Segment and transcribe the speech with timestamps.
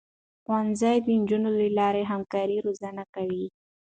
[0.43, 3.45] ښوونځی د نجونو له لارې همکاري روزنه کوي.